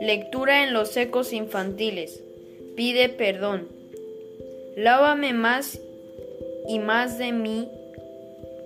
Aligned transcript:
Lectura 0.00 0.64
en 0.64 0.72
los 0.72 0.96
ecos 0.96 1.32
infantiles. 1.32 2.22
Pide 2.76 3.08
perdón. 3.08 3.68
Lávame 4.76 5.32
más 5.34 5.78
y 6.68 6.78
más 6.78 7.18
de 7.18 7.32
mi 7.32 7.68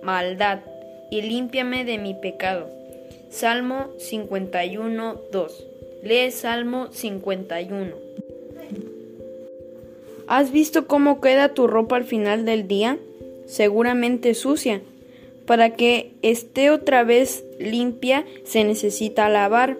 maldad 0.01 0.59
y 1.11 1.21
límpiame 1.21 1.83
de 1.83 1.97
mi 1.97 2.13
pecado. 2.13 2.69
Salmo 3.29 3.87
51, 3.97 5.21
2. 5.31 5.67
Lee 6.03 6.31
Salmo 6.31 6.91
51. 6.91 7.91
¿Has 10.27 10.51
visto 10.51 10.87
cómo 10.87 11.21
queda 11.21 11.53
tu 11.53 11.67
ropa 11.67 11.97
al 11.97 12.05
final 12.05 12.45
del 12.45 12.67
día? 12.67 12.97
Seguramente 13.45 14.33
sucia. 14.33 14.81
Para 15.45 15.71
que 15.71 16.13
esté 16.21 16.71
otra 16.71 17.03
vez 17.03 17.43
limpia 17.59 18.25
se 18.43 18.63
necesita 18.63 19.29
lavar. 19.29 19.77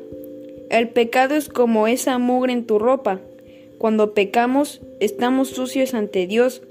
El 0.69 0.89
pecado 0.89 1.35
es 1.35 1.49
como 1.49 1.87
esa 1.87 2.17
mugre 2.17 2.53
en 2.53 2.65
tu 2.65 2.79
ropa. 2.79 3.19
Cuando 3.77 4.13
pecamos 4.13 4.81
estamos 4.99 5.49
sucios 5.49 5.93
ante 5.93 6.27
Dios. 6.27 6.61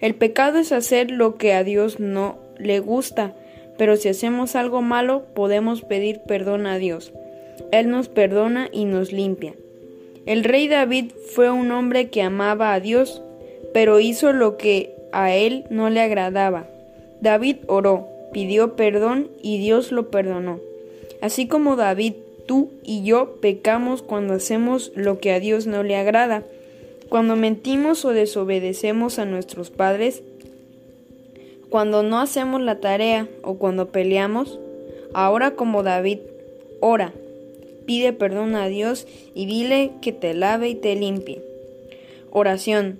El 0.00 0.14
pecado 0.14 0.58
es 0.58 0.72
hacer 0.72 1.10
lo 1.10 1.36
que 1.36 1.52
a 1.52 1.64
Dios 1.64 2.00
no 2.00 2.38
le 2.58 2.80
gusta 2.80 3.34
pero 3.76 3.96
si 3.96 4.08
hacemos 4.08 4.56
algo 4.56 4.82
malo 4.82 5.24
podemos 5.34 5.82
pedir 5.82 6.20
perdón 6.20 6.66
a 6.66 6.78
Dios. 6.78 7.12
Él 7.72 7.90
nos 7.90 8.08
perdona 8.08 8.68
y 8.72 8.84
nos 8.84 9.12
limpia. 9.12 9.54
El 10.26 10.44
rey 10.44 10.68
David 10.68 11.12
fue 11.34 11.50
un 11.50 11.70
hombre 11.70 12.08
que 12.08 12.22
amaba 12.22 12.72
a 12.72 12.80
Dios, 12.80 13.22
pero 13.72 14.00
hizo 14.00 14.32
lo 14.32 14.56
que 14.56 14.94
a 15.12 15.34
él 15.34 15.64
no 15.70 15.90
le 15.90 16.00
agradaba. 16.00 16.66
David 17.20 17.56
oró, 17.66 18.08
pidió 18.34 18.74
perdón 18.74 19.30
y 19.40 19.58
Dios 19.58 19.92
lo 19.92 20.10
perdonó. 20.10 20.58
Así 21.22 21.46
como 21.46 21.76
David, 21.76 22.14
tú 22.46 22.70
y 22.82 23.04
yo 23.04 23.36
pecamos 23.40 24.02
cuando 24.02 24.34
hacemos 24.34 24.92
lo 24.96 25.20
que 25.20 25.32
a 25.32 25.40
Dios 25.40 25.66
no 25.66 25.84
le 25.84 25.96
agrada. 25.96 26.42
Cuando 27.08 27.36
mentimos 27.36 28.04
o 28.04 28.10
desobedecemos 28.10 29.20
a 29.20 29.24
nuestros 29.24 29.70
padres, 29.70 30.22
cuando 31.70 32.02
no 32.02 32.20
hacemos 32.20 32.60
la 32.60 32.80
tarea 32.80 33.28
o 33.42 33.54
cuando 33.54 33.90
peleamos, 33.90 34.58
ahora 35.12 35.52
como 35.52 35.84
David, 35.84 36.18
ora, 36.80 37.12
pide 37.86 38.12
perdón 38.12 38.56
a 38.56 38.66
Dios 38.66 39.06
y 39.34 39.46
dile 39.46 39.92
que 40.02 40.12
te 40.12 40.34
lave 40.34 40.68
y 40.70 40.74
te 40.74 40.96
limpie. 40.96 41.40
Oración, 42.32 42.98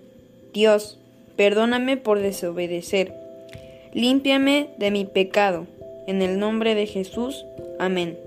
Dios, 0.53 0.99
perdóname 1.35 1.97
por 1.97 2.21
desobedecer, 2.21 3.24
límpiame 3.95 4.71
de 4.77 4.91
mi 4.91 5.05
pecado, 5.05 5.69
en 6.09 6.21
el 6.21 6.41
nombre 6.41 6.75
de 6.75 6.87
Jesús, 6.87 7.47
amén. 7.79 8.19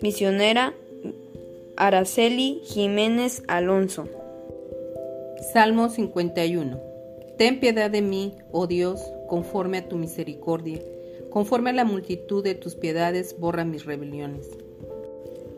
Misionera 0.00 0.72
Araceli 1.76 2.62
Jiménez 2.64 3.42
Alonso. 3.46 4.08
Salmo 5.52 5.90
51. 5.90 6.80
Ten 7.36 7.60
piedad 7.60 7.90
de 7.90 8.00
mí, 8.00 8.32
oh 8.50 8.66
Dios, 8.66 9.12
conforme 9.28 9.78
a 9.78 9.88
tu 9.88 9.96
misericordia, 9.96 10.80
conforme 11.28 11.70
a 11.70 11.74
la 11.74 11.84
multitud 11.84 12.42
de 12.42 12.54
tus 12.54 12.74
piedades, 12.74 13.38
borra 13.38 13.66
mis 13.66 13.84
rebeliones. 13.84 14.48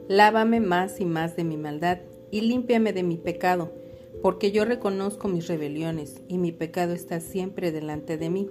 Lávame 0.09 0.59
más 0.59 1.01
y 1.01 1.05
más 1.05 1.37
de 1.37 1.45
mi 1.45 1.57
maldad, 1.57 1.99
y 2.33 2.41
límpiame 2.41 2.93
de 2.93 3.05
mi 3.05 3.17
pecado, 3.17 3.71
porque 4.23 4.51
yo 4.51 4.65
reconozco 4.65 5.29
mis 5.29 5.47
rebeliones, 5.47 6.21
y 6.27 6.39
mi 6.39 6.51
pecado 6.51 6.95
está 6.95 7.21
siempre 7.21 7.71
delante 7.71 8.19
de 8.19 8.29
mí. 8.29 8.51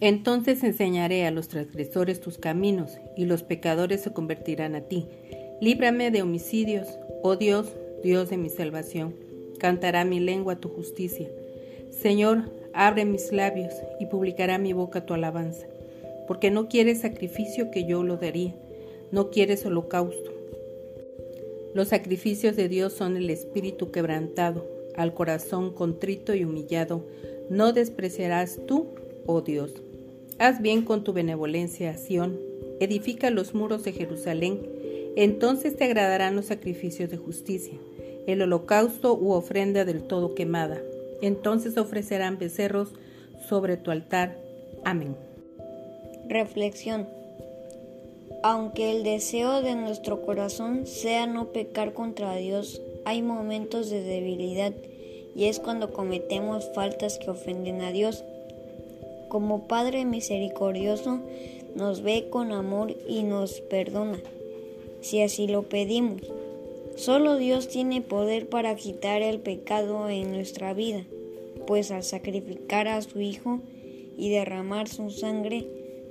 Entonces 0.00 0.62
enseñaré 0.62 1.26
a 1.26 1.30
los 1.30 1.48
transgresores 1.48 2.20
tus 2.20 2.38
caminos 2.38 2.98
y 3.16 3.24
los 3.24 3.42
pecadores 3.42 4.02
se 4.02 4.12
convertirán 4.12 4.74
a 4.74 4.82
ti. 4.82 5.06
Líbrame 5.60 6.10
de 6.10 6.22
homicidios, 6.22 6.86
oh 7.22 7.36
Dios, 7.36 7.72
Dios 8.02 8.30
de 8.30 8.36
mi 8.36 8.48
salvación. 8.48 9.14
Cantará 9.58 10.04
mi 10.04 10.20
lengua 10.20 10.56
tu 10.56 10.68
justicia. 10.68 11.28
Señor, 11.90 12.44
Abre 12.80 13.04
mis 13.04 13.32
labios 13.32 13.74
y 13.98 14.06
publicará 14.06 14.56
mi 14.56 14.72
boca 14.72 15.04
tu 15.04 15.12
alabanza, 15.12 15.66
porque 16.28 16.52
no 16.52 16.68
quieres 16.68 17.00
sacrificio 17.00 17.72
que 17.72 17.84
yo 17.84 18.04
lo 18.04 18.18
daría, 18.18 18.54
no 19.10 19.30
quieres 19.30 19.66
holocausto. 19.66 20.32
Los 21.74 21.88
sacrificios 21.88 22.54
de 22.54 22.68
Dios 22.68 22.92
son 22.92 23.16
el 23.16 23.30
espíritu 23.30 23.90
quebrantado, 23.90 24.64
al 24.96 25.12
corazón 25.12 25.72
contrito 25.72 26.34
y 26.34 26.44
humillado, 26.44 27.04
no 27.50 27.72
despreciarás 27.72 28.60
tú, 28.64 28.86
oh 29.26 29.40
Dios. 29.40 29.72
Haz 30.38 30.60
bien 30.62 30.82
con 30.82 31.04
tu 31.04 31.12
benevolencia, 31.12 31.96
Sión, 31.96 32.38
edifica 32.80 33.30
los 33.30 33.54
muros 33.54 33.84
de 33.84 33.92
Jerusalén, 33.92 34.60
entonces 35.16 35.76
te 35.76 35.84
agradarán 35.84 36.36
los 36.36 36.46
sacrificios 36.46 37.10
de 37.10 37.16
justicia, 37.16 37.74
el 38.26 38.42
holocausto 38.42 39.14
u 39.14 39.32
ofrenda 39.32 39.84
del 39.84 40.02
todo 40.02 40.34
quemada 40.34 40.80
entonces 41.20 41.76
ofrecerán 41.76 42.38
becerros 42.38 42.90
sobre 43.48 43.76
tu 43.76 43.90
altar. 43.90 44.36
Amén. 44.84 45.16
Reflexión. 46.28 47.08
Aunque 48.42 48.92
el 48.92 49.02
deseo 49.02 49.62
de 49.62 49.74
nuestro 49.74 50.22
corazón 50.22 50.86
sea 50.86 51.26
no 51.26 51.46
pecar 51.46 51.92
contra 51.92 52.36
Dios, 52.36 52.80
hay 53.04 53.22
momentos 53.22 53.90
de 53.90 54.02
debilidad 54.02 54.72
y 55.34 55.46
es 55.46 55.58
cuando 55.58 55.92
cometemos 55.92 56.70
faltas 56.74 57.18
que 57.18 57.30
ofenden 57.30 57.80
a 57.80 57.90
Dios. 57.90 58.24
Como 59.28 59.68
Padre 59.68 60.04
misericordioso, 60.04 61.20
nos 61.74 62.02
ve 62.02 62.28
con 62.30 62.52
amor 62.52 62.96
y 63.06 63.22
nos 63.22 63.60
perdona, 63.60 64.18
si 65.00 65.20
así 65.20 65.46
lo 65.46 65.64
pedimos. 65.64 66.22
Solo 66.96 67.36
Dios 67.36 67.68
tiene 67.68 68.00
poder 68.00 68.48
para 68.48 68.74
quitar 68.74 69.22
el 69.22 69.38
pecado 69.38 70.08
en 70.08 70.32
nuestra 70.32 70.74
vida, 70.74 71.04
pues 71.66 71.90
al 71.90 72.02
sacrificar 72.02 72.88
a 72.88 73.00
su 73.02 73.20
Hijo 73.20 73.60
y 74.16 74.30
derramar 74.30 74.88
su 74.88 75.10
sangre, 75.10 75.66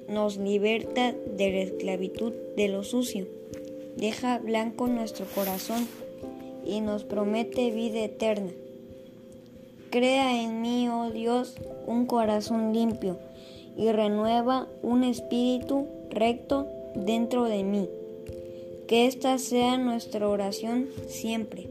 nos 0.08 0.38
liberta 0.38 1.12
de 1.12 1.52
la 1.52 1.60
esclavitud 1.60 2.32
de 2.56 2.70
lo 2.70 2.84
sucio, 2.84 3.28
deja 3.98 4.40
blanco 4.40 4.88
nuestro 4.88 5.26
corazón 5.36 5.86
y 6.66 6.82
nos 6.82 7.04
promete 7.04 7.72
vida 7.72 8.04
eterna. 8.04 8.52
Crea 9.90 10.42
en 10.42 10.62
mí, 10.62 10.90
oh 10.90 11.10
Dios, 11.12 11.56
un 11.86 12.06
corazón 12.06 12.74
limpio 12.74 13.18
y 13.78 13.92
renueva 13.92 14.68
un 14.82 15.04
espíritu 15.04 15.88
recto 16.10 16.68
dentro 16.96 17.46
de 17.46 17.64
mí. 17.64 17.90
Que 18.88 19.06
esta 19.06 19.38
sea 19.38 19.78
nuestra 19.78 20.28
oración 20.28 20.88
siempre. 21.08 21.70